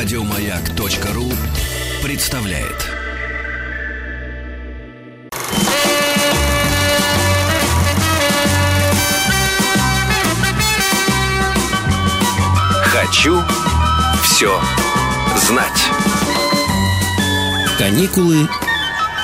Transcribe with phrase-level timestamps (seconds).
[0.00, 1.24] Радиомаяк.ру
[2.04, 2.86] представляет.
[12.84, 13.42] Хочу
[14.22, 14.60] все
[15.36, 15.66] знать.
[17.76, 18.48] Каникулы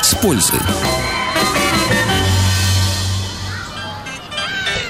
[0.03, 0.59] с пользой.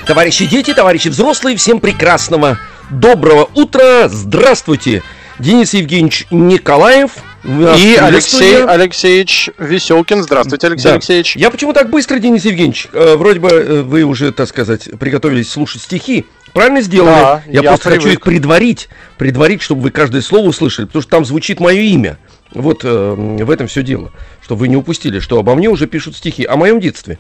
[0.07, 2.59] Товарищи дети, товарищи взрослые, всем прекрасного
[2.89, 5.03] доброго утра, здравствуйте!
[5.39, 7.13] Денис Евгеньевич Николаев.
[7.45, 8.65] И Алексей.
[8.65, 10.23] Алексеевич Веселкин.
[10.23, 10.95] Здравствуйте, Алексей Да.
[10.95, 11.37] Алексеевич.
[11.37, 12.89] Я почему так быстро, Денис Евгеньевич?
[12.93, 16.25] Э, вроде бы э, вы уже, так сказать, приготовились слушать стихи.
[16.55, 17.11] Правильно сделали?
[17.11, 18.19] Да, я, я просто хочу привык.
[18.19, 18.89] их предварить,
[19.19, 22.17] предварить, чтобы вы каждое слово услышали, потому что там звучит мое имя.
[22.53, 24.13] Вот э, в этом все дело,
[24.43, 27.19] чтобы вы не упустили, что обо мне уже пишут стихи о моем детстве.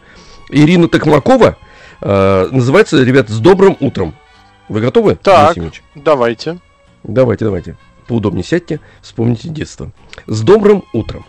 [0.48, 1.58] Ирина Токмакова
[2.00, 4.14] э, называется, ребят, «С добрым утром».
[4.68, 5.16] Вы готовы?
[5.16, 5.56] Так,
[5.94, 6.58] давайте.
[7.02, 7.76] Давайте, давайте.
[8.06, 9.92] Поудобнее сядьте, вспомните детство.
[10.26, 11.24] С добрым утром.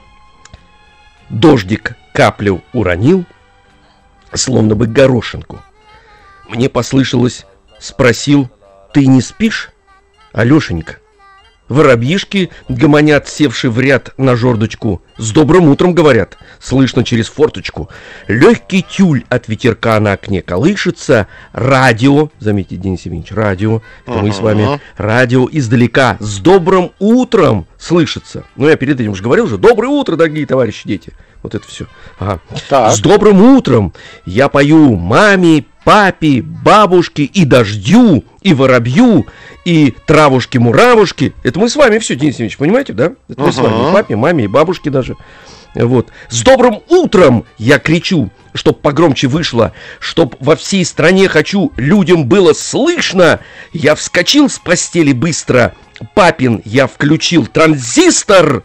[1.30, 3.26] Дождик каплю уронил,
[4.34, 5.62] словно бы горошинку.
[6.50, 7.46] Мне послышалось,
[7.80, 8.50] спросил,
[8.94, 9.72] ты не спишь,
[10.34, 10.98] Алешенька?
[11.68, 15.02] Воробьишки гомонят, севшие в ряд на жердочку.
[15.18, 17.90] С добрым утром, говорят, слышно через форточку.
[18.28, 21.28] Легкий тюль от ветерка на окне колышется.
[21.54, 28.44] Радио, заметьте, Денис Евгеньевич, радио, это мы с вами, радио издалека, с добрым утром слышится.
[28.56, 31.14] Ну, я перед этим уже говорил же, доброе утро, дорогие товарищи, дети.
[31.42, 31.86] Вот это все.
[32.20, 32.40] Ага.
[32.70, 32.94] Так.
[32.94, 33.94] С добрым утром
[34.26, 39.28] я пою маме, папе, бабушке и дождю, и воробью,
[39.66, 41.34] и травушки-муравушки.
[41.44, 43.14] Это мы с вами все, Денис Евгеньевич, понимаете, да?
[43.28, 45.18] Это мы с вами, и папе, маме, и бабушке даже.
[45.74, 46.08] Вот.
[46.30, 52.54] С добрым утром я кричу, чтоб погромче вышло, чтоб во всей стране хочу, людям было
[52.54, 53.42] слышно.
[53.74, 55.74] Я вскочил с постели быстро.
[56.14, 58.64] Папин, я включил транзистор.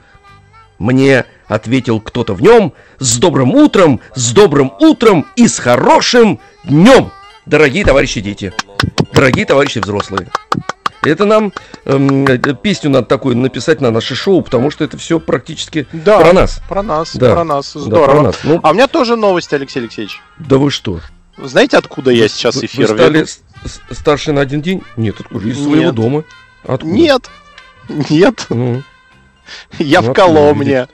[0.79, 7.11] Мне ответил кто-то в нем с добрым утром, с добрым утром и с хорошим днем,
[7.45, 8.53] дорогие товарищи дети,
[9.13, 10.29] дорогие товарищи взрослые.
[11.03, 11.53] Это нам
[11.87, 16.21] эм, э, песню надо такую написать на наше шоу, потому что это все практически Да,
[16.21, 16.61] про нас.
[16.69, 17.33] Про нас, Да.
[17.35, 17.73] про нас.
[17.75, 18.07] Да, Здорово.
[18.11, 18.37] про нас.
[18.43, 20.21] Ну, А у меня тоже новости, Алексей Алексеевич.
[20.39, 21.01] да вы что?
[21.39, 23.31] Знаете, откуда я сейчас Вы- эфир Вы стали веду?
[23.93, 24.83] старше на один день?
[24.97, 25.49] Нет, откуда?
[25.49, 25.67] Из Нет.
[25.69, 26.25] своего дома.
[26.67, 26.93] Откуда?
[26.93, 27.31] Нет.
[27.89, 28.83] Нет, Ну.
[29.79, 30.87] я Ну, в Коломне.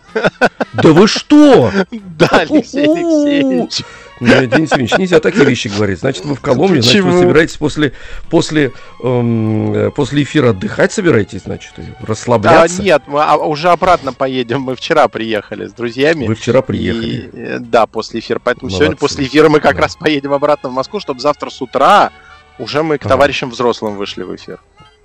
[0.73, 1.73] Да вы что?
[1.91, 3.83] Да, Алексей Алексеевич.
[4.19, 5.99] Ну, Денис Евгеньевич, нельзя такие вещи говорить.
[5.99, 7.93] Значит, вы в Коломне, значит, вы собираетесь после,
[8.31, 8.73] после,
[9.03, 12.83] эм, э, после эфира отдыхать собираетесь, значит, А, расслабляться.
[12.83, 14.63] нет, мы а, уже обратно поедем.
[14.63, 16.27] Мы вчера приехали с друзьями.
[16.27, 17.07] Вы вчера приехали.
[17.07, 18.41] И, э, да, после эфира.
[18.43, 18.79] Поэтому Молодцы.
[18.85, 19.83] сегодня после эфира мы как Да.
[19.83, 22.11] раз поедем обратно в Москву, чтобы завтра с утра
[22.59, 23.11] уже мы к Ага.
[23.11, 24.59] товарищам взрослым вышли в эфир.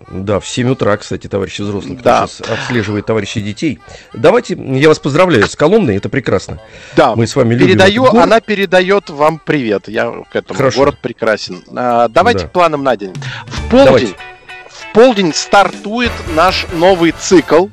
[0.10, 2.28] Да, в 7 утра, кстати, товарищи взрослые, кто Да.
[2.28, 3.80] сейчас обслеживает товарищей детей.
[4.14, 6.60] Давайте, я вас поздравляю с Коломной, это прекрасно.
[6.96, 8.24] Да, Мы с вами любим передаю, город.
[8.24, 9.88] она передает вам привет.
[9.88, 10.58] Я к этому.
[10.58, 10.80] Хорошо.
[10.80, 11.64] Город прекрасен.
[11.76, 12.48] А, давайте Да.
[12.48, 13.14] к планам на день.
[13.46, 14.16] В полдень, Давайте.
[14.70, 17.68] в полдень стартует наш новый цикл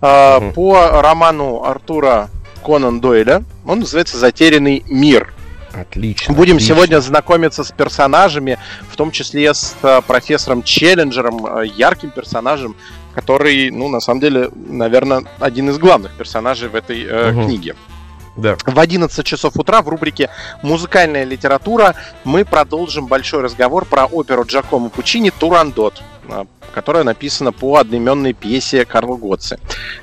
[0.00, 0.52] а, Мгм.
[0.52, 2.28] по роману Артура
[2.64, 3.42] Конан Дойля.
[3.66, 5.32] Он называется «Затерянный мир».
[5.74, 6.34] Отлично.
[6.34, 6.74] Будем отлично.
[6.74, 8.58] сегодня знакомиться с персонажами,
[8.88, 12.76] в том числе с э, профессором Челленджером, э, ярким персонажем,
[13.14, 17.74] который, ну, на самом деле, наверное, один из главных персонажей в этой э, книге.
[18.36, 18.56] Да.
[18.66, 20.28] В 11 часов утра в рубрике
[20.62, 27.76] «Музыкальная литература» мы продолжим большой разговор про оперу Джакомо Пучини «Турандот», а, которая написана по
[27.76, 29.58] одноименной пьесе Карла Готце.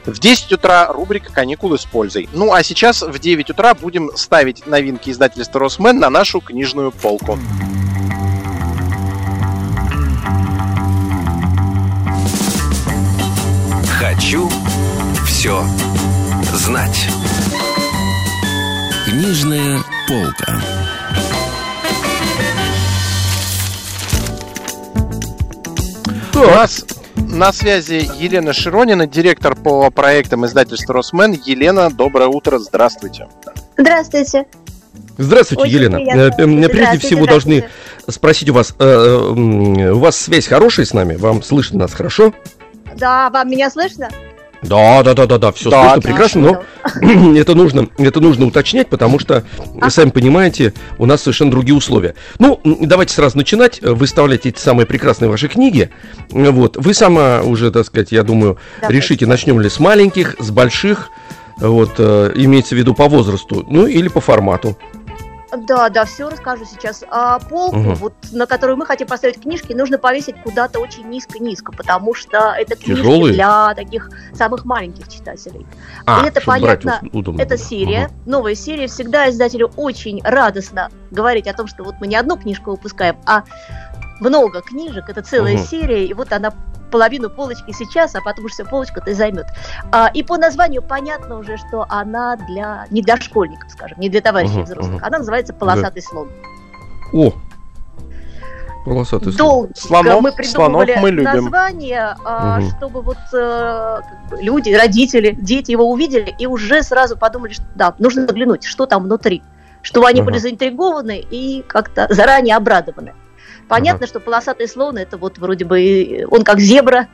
[0.06, 2.30] В 10 утра рубрика «Каникулы с пользой».
[2.32, 7.38] Ну а сейчас в 9 утра будем ставить новинки издательства «Росмен» на нашу книжную полку.
[14.00, 14.50] Хочу
[15.26, 15.64] все
[16.54, 17.08] знать.
[19.12, 20.62] Книжная полка.
[26.34, 26.86] У нас
[27.18, 31.34] на связи Елена Широнина, директор по проектам издательства «Росмен».
[31.34, 33.28] Елена, доброе утро, здравствуйте.
[33.78, 34.46] Здравствуйте.
[35.18, 35.98] Здравствуйте, Очень Елена.
[35.98, 36.22] приятно.
[36.22, 37.70] Э, Прежде Здравствуйте, всего должны
[38.08, 41.18] спросить у вас, э, у вас связь хорошая с нами?
[41.18, 42.34] Вам слышно нас хорошо?
[42.96, 44.08] Да, вам меня слышно?
[44.62, 46.12] Да, да, да, да, да, все Да, слышно отлично.
[46.12, 46.64] прекрасно,
[47.02, 49.44] но это нужно, это нужно уточнять, потому что,
[49.74, 52.14] вы сами понимаете, у нас совершенно другие условия.
[52.40, 55.90] Ну, давайте сразу начинать, э, выставлять эти самые прекрасные ваши книги.
[56.32, 58.98] Э, Вот, вы сама уже, так сказать, я думаю, Давайте.
[58.98, 61.10] решите, начнем ли с маленьких, с больших,
[61.58, 64.78] вот, э, имеется в виду по возрасту, ну или по формату.
[65.56, 67.04] Да, да, все расскажу сейчас.
[67.10, 67.96] А полку, Мгм.
[67.96, 72.76] вот, на которую мы хотим поставить книжки, нужно повесить куда-то очень низко-низко, потому что это
[72.76, 73.34] книжки Тяжелые?
[73.34, 75.66] для таких самых маленьких читателей.
[76.06, 78.32] А, И это понятно, удобно Это серия, Мгм.
[78.32, 78.88] новая серия.
[78.88, 83.44] Всегда издателю очень радостно говорить о том, что вот мы не одну книжку выпускаем, а
[84.22, 85.10] много книжек.
[85.10, 85.66] Это целая Мгм.
[85.66, 86.54] серия, и вот она
[86.92, 89.48] половину полочки сейчас, а потом уж все полочку-то и займет.
[89.92, 94.22] А, и по названию понятно уже, что она для не для школьников, скажем, не для
[94.22, 94.96] товарищей Мгм, взрослых.
[94.98, 95.06] мгм.
[95.06, 96.30] Она называется «Полосатый слон».
[97.14, 97.32] О,
[98.86, 99.38] полосатый слон.
[99.38, 101.24] Долго Слонов- мы придумывали слонов мы любим.
[101.24, 102.70] название, Мгм.
[102.78, 104.00] чтобы вот э,
[104.40, 109.04] люди, родители, дети его увидели и уже сразу подумали, что да, нужно заглянуть, что там
[109.04, 109.44] внутри,
[109.82, 110.30] чтобы они Ага.
[110.32, 113.14] были заинтригованы и как-то заранее обрадованы.
[113.72, 117.08] Понятно, что полосатый слон это вот вроде бы он как зебра,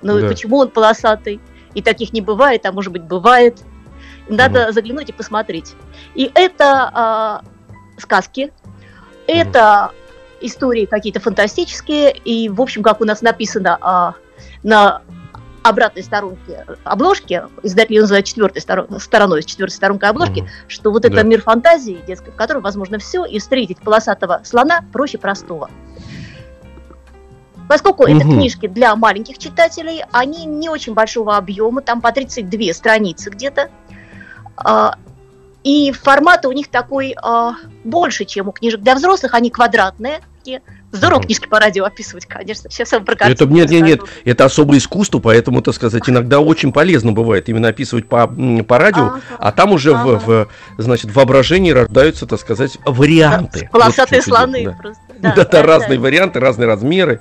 [0.00, 0.28] но Да.
[0.28, 1.40] почему он полосатый?
[1.74, 3.58] И таких не бывает, а может быть бывает.
[4.28, 5.74] Надо заглянуть и посмотреть.
[6.14, 7.42] И это а,
[7.98, 8.52] сказки,
[9.26, 9.90] это
[10.40, 14.14] истории какие-то фантастические, и, в общем, как у нас написано а,
[14.62, 15.02] на
[15.68, 20.48] обратной сторонке обложки, издатель ее называют четвертой сторон- стороной, четвертой сторонкой обложки, Мгм.
[20.66, 21.08] что вот Да.
[21.08, 25.70] это мир фантазии детской, в котором возможно все, и встретить полосатого слона проще простого.
[27.68, 28.36] Поскольку это Мгм.
[28.38, 33.68] книжки для маленьких читателей, они не очень большого объема, там по 32 страницы где-то.
[34.56, 34.94] А,
[35.64, 37.54] И формат у них такой а,
[37.84, 40.20] больше, чем у книжек для взрослых, они квадратные.
[40.38, 40.62] такие.
[40.90, 42.70] Здорово книжки по радио описывать, конечно.
[42.70, 46.72] Сейчас вам про Это нет, нет, нет, это особое искусство, поэтому, так сказать, иногда очень
[46.72, 49.20] полезно бывает именно описывать по, по радио, Ага.
[49.38, 50.22] а там уже в, Ага.
[50.26, 50.48] в,
[50.78, 53.68] значит, воображении рождаются, так сказать, варианты.
[53.72, 54.72] Вот в Полосатые дело, слоны да.
[54.72, 55.02] просто.
[55.18, 56.02] Да, Да, да, да, разные да.
[56.02, 57.20] варианты, разные размеры.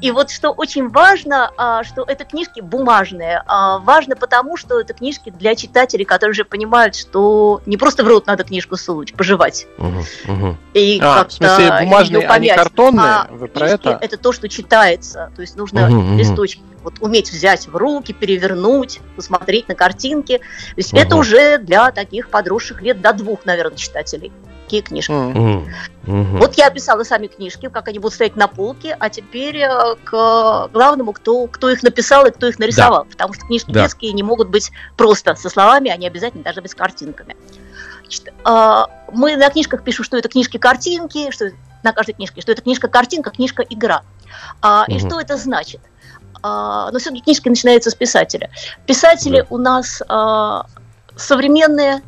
[0.00, 3.42] И вот что очень важно, а, что это книжки бумажные.
[3.46, 8.08] А, Важно потому, что это книжки для читателей, которые уже понимают, что не просто в
[8.08, 9.66] рот надо книжку сунуть, пожевать.
[9.78, 10.58] Мгм, мгм.
[10.74, 13.04] И А, в смысле, бумажные, а не картонные?
[13.04, 13.98] А Вы про это?
[14.00, 15.32] это то, что читается.
[15.34, 16.16] То есть нужно мгм.
[16.16, 20.38] листочки вот, уметь взять в руки, перевернуть, посмотреть на картинки.
[20.38, 20.44] То
[20.76, 21.02] есть Мгм.
[21.02, 24.32] это уже для таких подросших лет до двух, наверное, читателей.
[24.68, 25.10] Такие книжки.
[25.12, 25.66] Мгм,
[26.02, 26.38] мгм.
[26.40, 30.68] Вот я описала сами книжки, как они будут стоять на полке, а теперь э, к
[30.74, 33.06] главному, кто, кто их написал и кто их нарисовал.
[33.06, 33.84] Потому что книжки Да.
[33.84, 37.34] детские не могут быть просто со словами, они обязательно должны быть с картинками.
[38.02, 41.50] Значит, э, мы на книжках пишем, что это книжки-картинки, что
[41.82, 44.02] на каждой книжке, что это книжка-картинка, книжка-игра.
[44.60, 45.80] А, И что это значит?
[46.42, 48.50] А, но все-таки книжки начинаются с писателя.
[48.84, 49.46] Писатели Да.
[49.48, 50.02] у нас
[51.16, 52.02] современные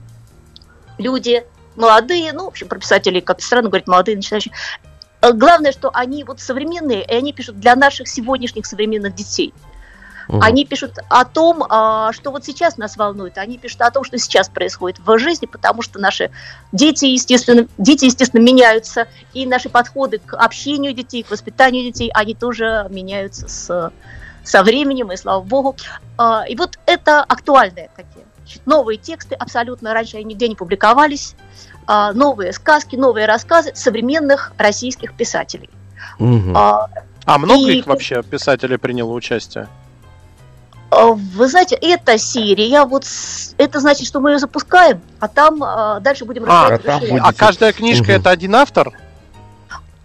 [0.98, 1.42] люди,
[1.80, 4.54] молодые, ну, в общем, про писателей, как странно говорить, молодые начинающие.
[5.22, 9.52] Э, Главное, что они вот современные, и они пишут для наших сегодняшних современных детей.
[10.28, 10.42] Мгм.
[10.42, 14.16] Они пишут о том, а, что вот сейчас нас волнует, они пишут о том, что
[14.16, 16.30] сейчас происходит в жизни, потому что наши
[16.70, 22.34] дети, естественно, дети, естественно, меняются, и наши подходы к общению детей, к воспитанию детей, они
[22.34, 23.92] тоже меняются с,
[24.44, 25.74] со временем, и слава богу.
[26.16, 31.34] А, И вот это актуальные такие значит, новые тексты, абсолютно раньше они нигде не публиковались,
[31.34, 35.70] а, новые сказки, новые рассказы современных российских писателей.
[36.18, 36.56] Мгм.
[36.56, 36.88] А,
[37.26, 39.68] А много И- их вообще писателей приняло участие?
[40.90, 45.62] А, Вы знаете, эта серия, вот с- это значит, что мы ее запускаем, а там
[45.62, 47.04] а, дальше будем А, разбирать.
[47.04, 47.18] а там.
[47.26, 48.20] А каждая книжка Мгм.
[48.20, 48.92] это один автор?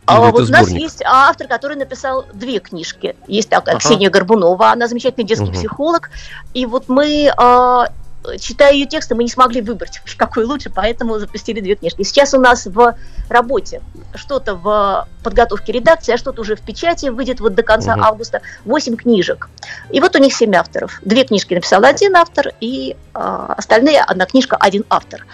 [0.08, 3.16] А Или вот у нас есть автор, который написал две книжки.
[3.28, 3.84] Есть такая Ага.
[3.84, 5.54] Ксения Горбунова, она замечательный детский Мгм.
[5.56, 6.12] психолог.
[6.54, 7.88] И вот мы, а,
[8.40, 12.04] читая ее тексты, мы не смогли выбрать, какой лучше, поэтому запустили две книжки.
[12.04, 12.96] Сейчас у нас в
[13.30, 13.82] работе
[14.16, 18.06] что-то в подготовке редакции, а что-то уже в печати выйдет вот до конца Мгм.
[18.06, 18.42] августа.
[18.64, 19.50] Восемь книжек.
[19.92, 21.00] И вот у них семь авторов.
[21.04, 25.26] Две книжки написал один автор, и а, остальные одна книжка, один автор.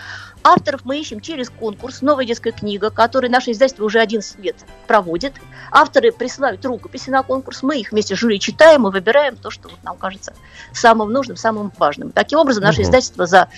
[0.44, 4.56] Авторов мы ищем через конкурс «Новая детская книга», который наше издательство уже 11 лет
[4.88, 5.34] проводит.
[5.72, 9.70] Авторы присылают рукописи на конкурс, мы их вместе с жюри читаем и выбираем то, что
[9.70, 10.34] вот нам кажется
[10.74, 12.12] самым нужным, самым важным.
[12.12, 12.88] Таким образом, наше Мгм.
[12.90, 13.50] издательство за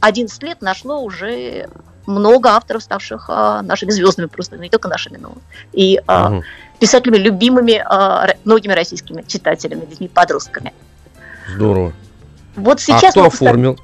[0.00, 1.68] 11 лет нашло уже
[2.06, 5.34] много авторов, ставших а, нашими звездами просто, не только нашими, но
[5.72, 6.42] и а, Мгм.
[6.80, 10.72] писателями, любимыми а, многими российскими читателями, детьми, подростками.
[11.54, 11.92] Здорово.
[12.56, 13.78] Вот А сейчас кто мы поставили- оформил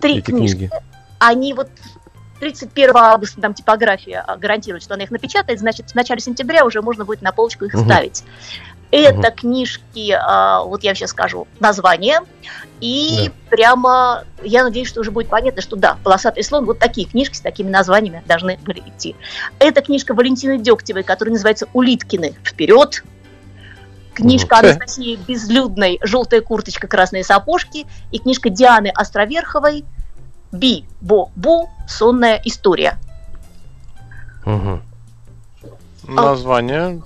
[0.00, 0.56] три эти книжки.
[0.68, 0.70] книги?
[1.20, 1.70] Они вот
[2.40, 6.82] 31 августа там типография а, гарантирует, что она их напечатает, значит, в начале сентября уже
[6.82, 7.84] можно будет на полочку их Мгм.
[7.84, 8.24] ставить.
[8.90, 9.36] Это Мгм.
[9.36, 12.20] книжки, а, вот я сейчас скажу название,
[12.80, 13.32] и Да.
[13.50, 17.40] прямо я надеюсь, что уже будет понятно, что да, «Полосатый слон», вот такие книжки с
[17.40, 19.14] такими названиями должны были идти.
[19.58, 22.34] Это книжка Валентины Дегтевой, которая называется «Улиткины.
[22.42, 23.04] Вперед!»
[24.14, 24.66] Книжка Мгм.
[30.52, 31.68] Би-бо-бу.
[31.88, 32.98] Сонная история.
[34.44, 34.82] Мгм.
[36.08, 37.02] Название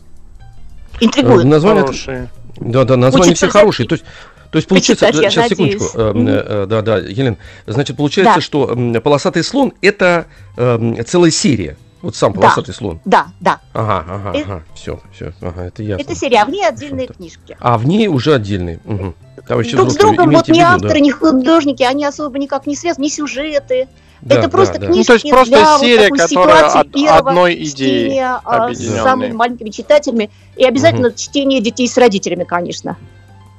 [1.01, 1.45] Интригует.
[1.45, 1.83] Э, Название...
[1.83, 2.29] хорошее.
[2.57, 3.89] Да, да, названия Хочется все хорошие.
[3.89, 4.05] То есть,
[4.51, 6.27] то есть получается, почитать, сейчас секундочку, надеюсь.
[6.27, 7.37] э, э, да, да, Елена,
[7.67, 8.41] значит, получается, Да.
[8.41, 11.77] что м, полосатый слон это эм, целая серия.
[12.04, 12.40] Вот сам Да.
[12.40, 13.00] полосатый слон.
[13.04, 13.61] Да, да.
[13.73, 16.02] Ага, ага, Это- ага, все, все, ага, это ясно.
[16.02, 17.18] Это серия, а в ней отдельные Что-то.
[17.18, 17.56] книжки.
[17.58, 18.78] А в ней уже отдельный.
[18.84, 19.14] Угу.
[19.49, 20.75] Товарищи Друг с другом вот ни виду, да.
[20.75, 23.88] авторы, ни художники, они особо никак не связаны, ни сюжеты.
[24.20, 24.87] Да, это да, просто да.
[24.87, 28.40] книжки Ну, то есть просто для вот серия, такой которая ситуации од- первого одной чтения,
[28.44, 30.30] а, с самыми маленькими читателями.
[30.56, 32.96] И обязательно чтение детей с родителями, конечно.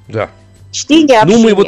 [0.08, 0.30] Да.
[0.72, 1.46] Чтение, Ну, общение.
[1.50, 1.68] мы вот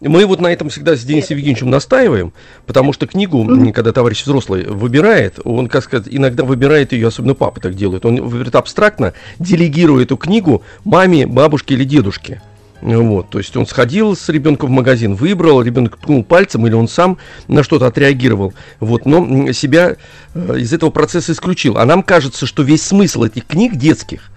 [0.00, 2.32] Мы вот на этом всегда с Денисом Евгеньевичем настаиваем,
[2.66, 7.60] потому что книгу, когда товарищ взрослый выбирает, он, как сказать, иногда выбирает ее, особенно папа
[7.60, 12.40] так делает, он выбирает абстрактно, делегирует эту книгу маме, бабушке или дедушке.
[12.80, 16.86] Вот, то есть он сходил с ребенком в магазин, выбрал, ребенок ткнул пальцем или он
[16.86, 19.96] сам на что-то отреагировал, вот, но себя
[20.34, 21.76] э, из этого процесса исключил.
[21.76, 24.30] А нам кажется, что весь смысл этих книг детских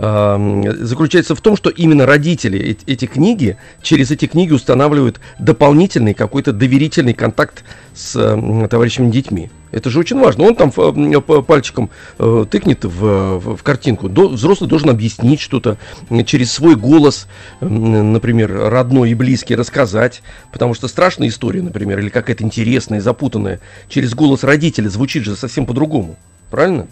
[0.00, 6.14] эм, заключается в том, что именно родители эт- эти книги, через эти книги устанавливают дополнительный
[6.14, 7.64] какой-то доверительный контакт
[7.94, 9.50] с м, товарищами детьми.
[9.72, 10.44] Это же очень важно.
[10.44, 14.08] Он там ф- м, п- пальчиком э, тыкнет в, в- картинку.
[14.08, 15.76] Взрослый должен объяснить что-то
[16.26, 17.28] через свой голос,
[17.60, 20.22] например, родной и близкий, рассказать.
[20.50, 25.66] Потому что страшная история, например, или какая-то интересная, запутанная, через голос родителя звучит же совсем
[25.66, 26.16] по-другому.
[26.50, 26.88] Правильно?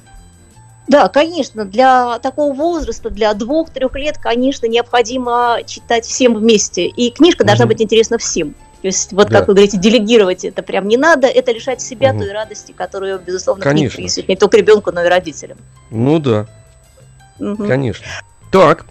[0.89, 6.87] Да, конечно, для такого возраста, для двух-трех лет, конечно, необходимо читать всем вместе.
[6.87, 7.75] И книжка должна Мгм.
[7.75, 8.55] быть интересна всем.
[8.81, 9.39] То есть, вот Да.
[9.41, 12.23] как вы говорите, делегировать это прям не надо, это лишать себя Мгм.
[12.23, 13.97] той радости, которую, безусловно, Конечно.
[13.97, 15.59] принесет не только ребенку, но и родителям.
[15.91, 16.47] Ну да.
[17.39, 17.67] Мгм.
[17.69, 18.07] Конечно.
[18.51, 18.87] Так.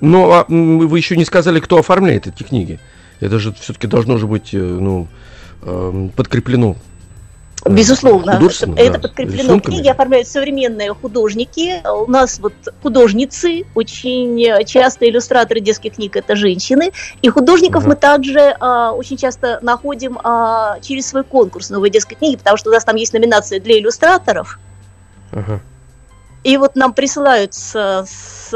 [0.00, 2.78] Ну, а вы еще не сказали, кто оформляет эти книги.
[3.18, 5.08] Это же все-таки должно же быть, э, ну,
[5.62, 6.76] эм, подкреплено.
[7.64, 8.40] Э, Безусловно,
[8.76, 9.42] это да, подкреплено.
[9.42, 9.74] рисунками.
[9.74, 11.80] Книги оформляют современные художники.
[11.86, 12.52] У нас вот
[12.82, 16.92] художницы, очень часто иллюстраторы детских книг это женщины.
[17.22, 17.90] И художников Мгм.
[17.90, 22.70] мы также а, очень часто находим а, через свой конкурс новой детской книги, потому что
[22.70, 24.58] у нас там есть номинация для иллюстраторов.
[25.32, 25.60] Ага.
[26.42, 28.50] И вот нам присылают с- с-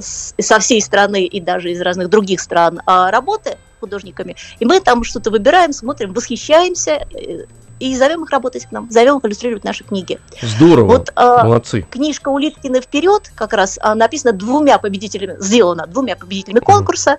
[0.00, 4.36] с- со всей страны и даже из разных других стран а, работы художниками.
[4.60, 7.44] И мы там что-то выбираем, смотрим, восхищаемся э,
[7.78, 10.18] и зовем их работать к нам, зовем их иллюстрировать наши книги.
[10.40, 10.86] Здорово.
[10.86, 11.82] Вот а, Молодцы.
[11.82, 17.18] книжка Улиткина вперед как раз а, написана двумя победителями, сделана двумя победителями конкурса.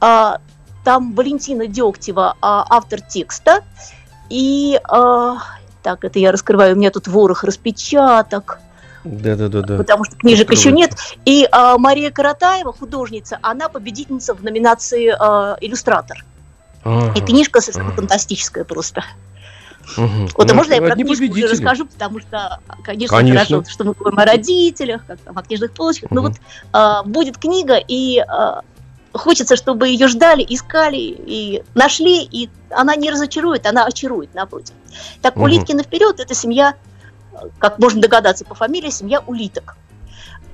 [0.00, 0.40] А,
[0.84, 3.62] там Валентина Дегтева, а, автор текста,
[4.28, 5.36] и а,
[5.82, 8.58] так, это я раскрываю, у меня тут ворох распечаток,
[9.04, 9.76] Да, да, да, да.
[9.76, 10.96] потому что книжек еще Открывайте.
[10.96, 11.18] нет.
[11.24, 16.24] И а, Мария Каратаева, художница, она победительница в номинации а, иллюстратор.
[17.16, 17.96] И книжка совершенно ага.
[17.96, 19.02] фантастическая просто.
[19.96, 20.28] Мгм.
[20.36, 23.44] Вот, а Ну, можно я про книжку уже расскажу, потому что, конечно, Конечно.
[23.44, 26.10] хорошо, что мы говорим о родителях, как там, о книжных полочках.
[26.10, 26.30] Но Мгм.
[26.32, 26.40] вот
[26.72, 28.62] а, будет книга, и а,
[29.12, 34.74] хочется, чтобы ее ждали, искали, и нашли, и она не разочарует, она очарует, напротив.
[35.22, 35.44] Так, Мгм.
[35.44, 36.74] Улиткина вперед, это семья,
[37.32, 39.76] э, как можно догадаться по фамилии, семья улиток.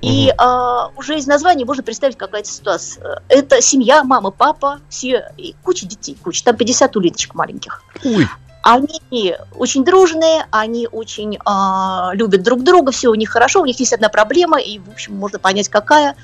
[0.02, 3.22] И а, уже из названия можно представить какая-то ситуация.
[3.28, 7.84] Это семья, мама, папа, все, и куча детей, куча, там 50 улиточек маленьких.
[8.04, 8.26] Ой,
[8.62, 13.78] Они очень дружные, они очень а, любят друг друга, все у них хорошо, у них
[13.80, 16.14] есть одна проблема, и, в общем, можно понять, какая.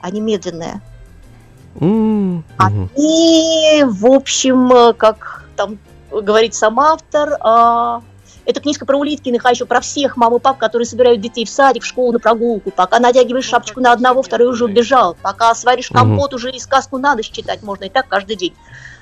[0.00, 0.82] Они медленные.
[1.80, 2.90] М, А мгм.
[2.96, 5.78] И, в общем, э, как там
[6.10, 8.02] говорит сам автор, а,
[8.44, 11.48] это книжка про Улиткиных, а еще про всех мам и пап, которые собирают детей в
[11.48, 12.70] садик, в школу на прогулку.
[12.70, 15.16] Пока надягиваешь шапочку на одного, второй уже убежал.
[15.22, 18.54] Пока сваришь компот, уже и сказку на ночь читать можно, и так каждый день.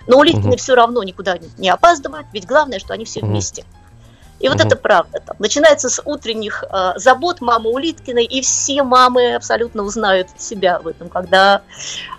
[0.07, 0.57] Но Улиткины Мгм.
[0.57, 3.31] все равно никуда не- опаздывают, ведь главное, что они все Мгм.
[3.31, 3.65] вместе.
[4.41, 4.67] И вот Мгм.
[4.67, 5.21] это правда.
[5.25, 5.37] Там.
[5.39, 11.09] Начинается с утренних э, забот мамы Улиткиной, и все мамы абсолютно узнают себя в этом,
[11.09, 11.63] когда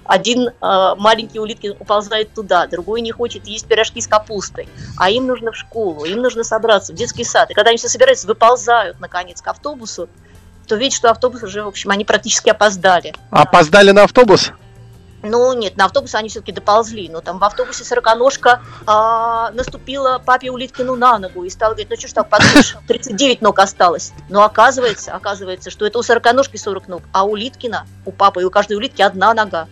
[0.06, 0.52] один э,
[0.98, 5.58] маленький Улиткин уползает туда, другой не хочет есть пирожки с капустой, а им нужно в
[5.58, 7.52] школу, им нужно собраться в детский сад.
[7.52, 10.08] И когда они все собираются, выползают, наконец, к автобусу,
[10.66, 13.14] то видят, что автобус уже, в общем, они практически опоздали.
[13.32, 14.52] Опоздали на автобус?
[15.24, 17.08] Ну, нет, на автобус они все-таки доползли.
[17.10, 21.96] Но там в автобусе сороконожка а, наступила папе Улиткину на ногу и стала говорить, ну
[21.98, 24.12] что ж так, подумаешь, 39 ног осталось.
[24.30, 28.44] Но оказывается, оказывается, что это у сороконожки 40 ног, а у Улиткина, у папы и
[28.44, 29.68] у каждой улитки одна нога.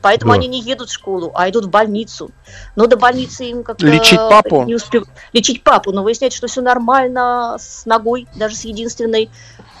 [0.00, 0.38] Поэтому Да.
[0.38, 2.30] они не едут в школу, а идут в больницу.
[2.74, 3.86] Но до больницы им как-то...
[3.86, 4.64] Лечить папу?
[4.64, 5.04] Не успев...
[5.32, 9.30] Лечить папу, но выясняется, что все нормально с ногой, даже с единственной.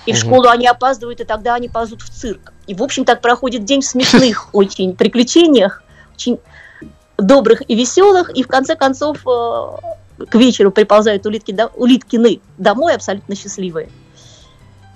[0.06, 2.52] И в школу они опаздывают, и тогда они ползут в цирк.
[2.66, 5.82] И, в общем, так проходит день в смешных очень приключениях,
[6.14, 6.38] очень
[7.18, 8.30] добрых и веселых.
[8.36, 13.88] И, в конце концов, э, к вечеру приползают улитки, улиткины домой абсолютно счастливые.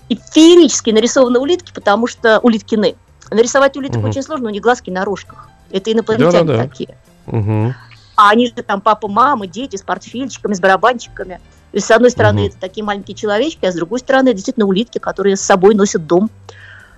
[0.08, 2.96] И феерически нарисованы улитки, потому что улиткины.
[3.30, 4.08] Нарисовать улиток угу.
[4.08, 5.48] очень сложно, у них глазки на рожках.
[5.70, 6.62] Это инопланетяне да, да, да.
[6.62, 6.96] такие.
[7.26, 7.74] Угу.
[8.16, 11.40] А они же там папа, мама, дети с портфельчиками, с барабанчиками.
[11.76, 12.48] То есть, с одной стороны, угу.
[12.48, 16.30] это такие маленькие человечки, а с другой стороны, действительно улитки, которые с собой носят дом,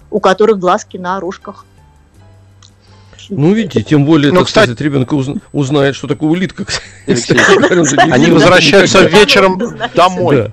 [0.08, 1.66] у которых глазки на рожках.
[3.28, 5.12] Ну, видите, тем более, ну, так кстати, сказать, ребенок
[5.52, 6.64] узнает, что такое улитка.
[7.08, 9.58] Они возвращаются вечером
[9.96, 10.52] домой.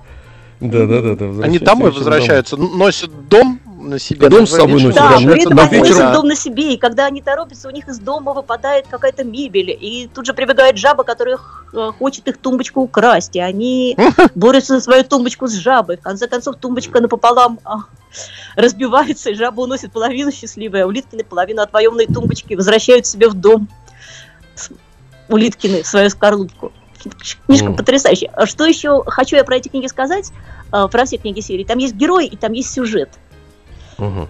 [0.60, 1.15] Да, да, да.
[1.15, 4.29] да Они домой возвращаются, носят дом на себе.
[4.29, 4.95] Дом с собой носят.
[4.95, 7.99] Да, при этом они носят дом на себе, и когда они торопятся, у них из
[7.99, 11.37] дома выпадает какая-то мебель, и тут же прибегает жаба, которая
[11.73, 13.97] э, хочет их тумбочку украсть, и они
[14.35, 15.97] борются за свою тумбочку с жабой.
[15.97, 17.85] В конце концов, тумбочка напополам а,
[18.55, 23.67] разбивается, и жаба уносит половину счастливой, а Улиткины половину отвоеванной тумбочки возвращают себе в дом.
[25.27, 26.71] Улиткины свою скорлупку.
[27.47, 27.75] Книжка mm.
[27.75, 28.29] потрясающая.
[28.33, 30.31] А что еще хочу я про эти книги сказать,
[30.71, 31.63] э, про все книги серии?
[31.63, 33.09] Там есть герой и там есть сюжет.
[33.97, 34.27] Угу.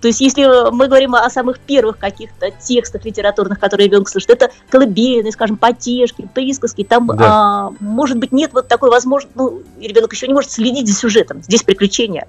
[0.00, 4.50] То есть, если мы говорим о самых первых каких-то текстах литературных, которые ребенок слышит, это
[4.70, 7.16] колыбельные, скажем, потешки, присказки, там, да.
[7.18, 11.42] а, может быть, нет вот такой возможности, ну, ребенок еще не может следить за сюжетом,
[11.42, 12.28] здесь приключения.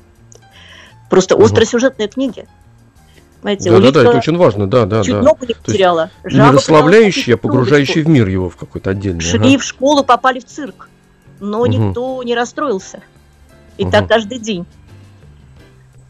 [1.10, 1.43] Просто угу.
[1.43, 2.48] остросюжетные книги.
[3.41, 5.22] Понимаете, да, да, да, это очень важно, да, да, чуть да.
[5.22, 6.10] ногу не потеряла.
[6.24, 9.22] Не расслабляющий, а погружающий в мир его в какой-то отдельный.
[9.22, 9.60] Шли ага.
[9.60, 10.89] в школу, попали в цирк,
[11.39, 11.67] но угу.
[11.67, 13.01] никто не расстроился.
[13.77, 13.91] И угу.
[13.91, 14.65] так каждый день.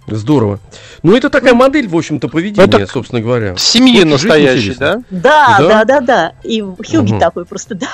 [0.08, 0.60] Здорово.
[1.04, 3.56] Ну, это такая модель, в общем-то, поведения, это собственно говоря.
[3.58, 5.02] Семьи вот настоящей, да?
[5.10, 6.34] Да, да, да, да.
[6.44, 7.20] И Хьюги угу.
[7.20, 7.90] такой просто, да.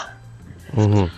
[0.74, 1.10] Угу.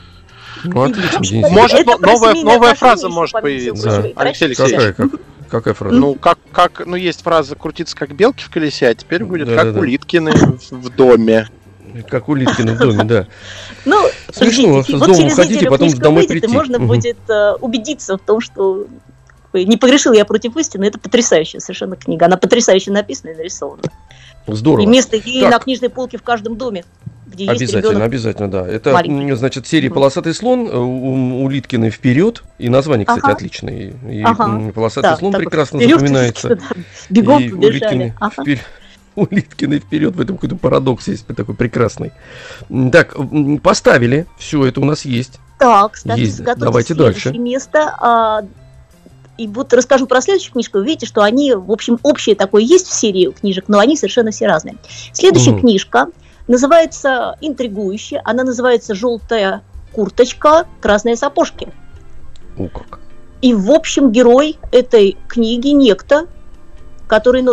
[0.63, 1.49] Ну, отлично, Денис.
[1.49, 4.01] Может, новая, новая фраза может появиться.
[4.03, 4.09] Да.
[4.15, 4.75] Алексей Алексеевич.
[4.75, 5.95] Какая, как, какая фраза?
[5.95, 9.55] Ну, как, как, ну, есть фраза «крутиться как белки в колесе», а теперь будет да,
[9.55, 10.53] «как да, улиткины да.
[10.71, 11.49] в доме».
[12.09, 13.27] Как улиткины в доме, да.
[13.85, 16.47] Ну, Смешно, с дома хотите, потом домой прийти.
[16.47, 18.85] Можно будет э, убедиться в том, что
[19.63, 22.25] не погрешил я против истины, это потрясающая совершенно книга.
[22.25, 23.83] Она потрясающе написана и нарисована.
[24.47, 24.83] Здорово.
[24.83, 25.51] И место ей так.
[25.51, 26.83] на книжной полке в каждом доме.
[27.25, 28.67] Где обязательно, есть обязательно, да.
[28.67, 29.33] Это, маленький.
[29.33, 32.43] значит, серия «Полосатый слон» э, у Улиткиной «Вперед».
[32.59, 33.33] И название, кстати, ага.
[33.33, 33.93] отличное.
[34.09, 34.71] И ага.
[34.73, 36.49] «Полосатый да, слон» прекрасно вперед, запоминается.
[36.55, 36.61] Да.
[37.09, 38.13] Бегом и побежали.
[38.19, 38.43] Ага.
[38.43, 38.59] Впер...
[39.15, 42.11] Улиткины вперед, в этом какой-то парадокс есть такой прекрасный.
[42.91, 43.15] Так,
[43.63, 45.39] поставили, все это у нас есть.
[45.57, 46.43] Так, кстати, есть.
[46.43, 47.31] Давайте дальше.
[47.31, 47.95] место.
[47.99, 48.41] А,
[49.37, 50.77] и вот расскажу про следующую книжку.
[50.79, 54.31] Вы видите, что они, в общем, общее такое есть в серии книжек, но они совершенно
[54.31, 54.77] все разные.
[55.13, 55.61] Следующая угу.
[55.61, 56.07] книжка
[56.47, 58.21] называется интригующая.
[58.23, 61.67] Она называется «Желтая курточка, красные сапожки».
[62.57, 62.99] О, как.
[63.41, 66.27] И, в общем, герой этой книги некто,
[67.07, 67.43] который,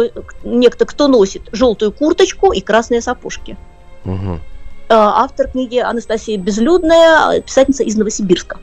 [0.45, 3.57] некто, кто носит желтую курточку и красные сапожки.
[4.05, 4.41] Угу.
[4.89, 8.59] Автор книги Анастасия Безлюдная, писательница из Новосибирска.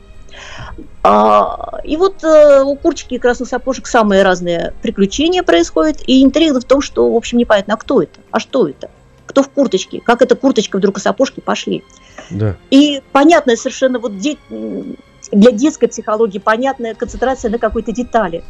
[1.02, 6.60] А, и вот э, у курчики и красных сапожек самые разные приключения происходят, и интрига
[6.60, 8.90] в том, что, в общем, непонятно, а кто это, а что это,
[9.26, 11.84] кто в курточке, как эта курточка вдруг и сапожки пошли.
[12.30, 12.56] Да.
[12.70, 14.36] И понятная совершенно вот де...
[15.32, 18.44] для детской психологии понятная концентрация на какой-то детали.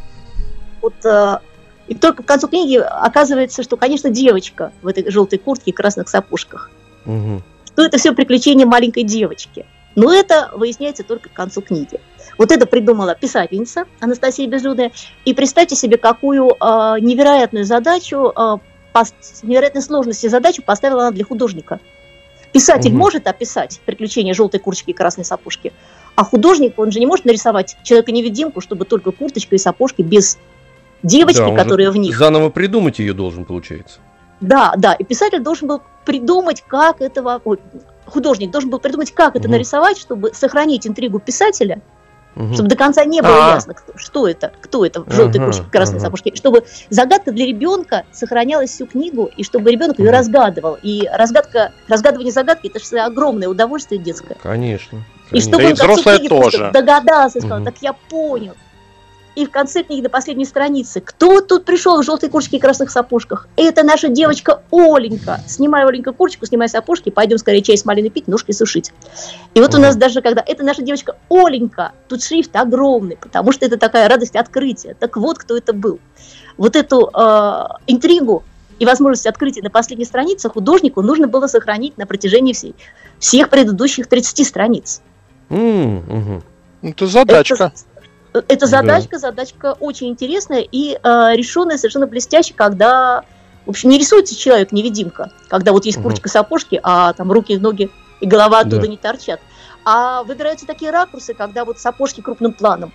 [0.82, 1.38] Вот э,
[1.86, 6.08] и только к концу книги оказывается, что, конечно, девочка в этой желтой куртке и красных
[6.08, 6.70] сапожках.
[7.04, 7.42] Угу.
[7.66, 9.66] Что это все приключение маленькой девочки.
[10.00, 12.00] Но это выясняется только к концу книги.
[12.38, 14.92] Вот это придумала писательница Анастасия Безлюдная.
[15.26, 16.54] И представьте себе, какую э,
[17.00, 18.56] невероятную задачу, э,
[18.94, 21.80] пос, невероятной сложности задачу поставила она для художника.
[22.50, 22.98] Писатель угу.
[22.98, 25.70] может описать приключения желтой курточки и красной сапожки,
[26.14, 30.38] а художник, он же не может нарисовать человека-невидимку, чтобы только курточка и сапожки без
[31.02, 32.16] девочки, да, которая в них.
[32.16, 34.00] Заново придумать ее должен, получается.
[34.40, 37.58] Да, да, и писатель должен был придумать, как этого, ой,
[38.06, 41.80] художник должен был придумать, как это нарисовать, чтобы сохранить интригу писателя,
[42.34, 42.54] угу.
[42.54, 43.54] чтобы до конца не было А-а-а.
[43.54, 46.06] ясно, кто, что это, кто это в желтой ага, красной ага.
[46.06, 50.78] сапожке, чтобы загадка для ребенка сохранялась всю книгу, и чтобы ребенок ее разгадывал.
[50.82, 54.36] И разгадка, разгадывание загадки это же огромное удовольствие детское.
[54.42, 55.00] Конечно.
[55.30, 56.70] И чтобы да он и взрослые тоже.
[56.72, 57.66] догадался, сказал, угу.
[57.66, 58.54] так я понял
[59.36, 61.00] и в конце книги на последней странице.
[61.00, 63.48] Кто тут пришел в желтой курточке и красных сапожках?
[63.56, 65.40] Это наша девочка Оленька.
[65.46, 68.92] Снимай, Оленька, курточку, снимай сапожки, пойдем скорее чай с малиной пить, ножки сушить.
[69.54, 73.66] И вот у нас даже, когда это наша девочка Оленька, тут шрифт огромный, потому что
[73.66, 74.94] это такая радость открытия.
[74.98, 76.00] Так вот, кто это был.
[76.56, 78.44] Вот эту э, интригу
[78.78, 82.74] и возможность открытия на последней странице художнику нужно было сохранить на протяжении всей,
[83.18, 85.02] всех предыдущих 30 страниц.
[85.50, 86.42] Mm-hmm.
[86.82, 87.54] Это задачка.
[87.54, 87.72] Это,
[88.32, 89.18] эта задачка, да.
[89.18, 90.98] задачка очень интересная и э,
[91.34, 93.24] решенная совершенно блестяще, когда,
[93.66, 96.32] в общем, не рисуется человек невидимка, когда вот есть курточка, угу.
[96.32, 97.90] сапожки, а там руки, ноги
[98.20, 98.86] и голова оттуда да.
[98.86, 99.40] не торчат.
[99.84, 102.92] А выбираются такие ракурсы, когда вот сапожки крупным планом.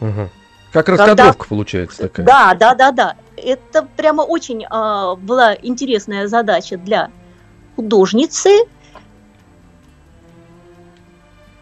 [0.00, 0.28] Ага.
[0.72, 2.26] Как Когда- раскадровка получается такая.
[2.26, 3.16] Да, да, да, да.
[3.36, 7.10] Это прямо очень а, была интересная задача для
[7.76, 8.50] художницы.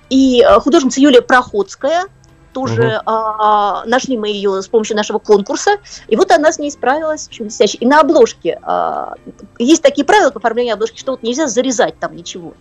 [0.09, 2.07] И а, художница Юлия Проходская,
[2.53, 5.77] тоже а, нашли мы ее с помощью нашего конкурса,
[6.09, 7.79] и вот она с ней справилась, в общем, блестяще.
[7.79, 9.15] И на обложке а,
[9.59, 12.51] есть такие правила по оформлению обложки, что вот нельзя зарезать там ничего.
[12.51, 12.57] То